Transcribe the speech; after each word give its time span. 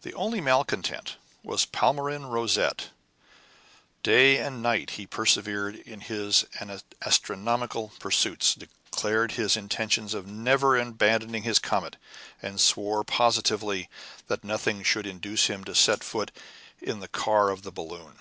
The 0.00 0.14
only 0.14 0.40
malcontent 0.40 1.16
was 1.42 1.66
Palmyrin 1.66 2.24
Rosette. 2.26 2.88
Day 4.02 4.38
and 4.38 4.62
night 4.62 4.92
he 4.92 5.06
persevered 5.06 5.76
in 5.76 6.00
his 6.00 6.46
astronomical 7.02 7.92
pursuits, 7.98 8.54
declared 8.54 9.32
his 9.32 9.54
intention 9.54 10.16
of 10.16 10.26
never 10.26 10.78
abandoning 10.78 11.42
his 11.42 11.58
comet, 11.58 11.96
and 12.40 12.58
swore 12.58 13.04
positively 13.04 13.90
that 14.26 14.42
nothing 14.42 14.82
should 14.82 15.06
induce 15.06 15.48
him 15.48 15.64
to 15.64 15.74
set 15.74 16.02
foot 16.02 16.30
in 16.80 17.00
the 17.00 17.06
car 17.08 17.50
of 17.50 17.60
the 17.62 17.70
balloon. 17.72 18.20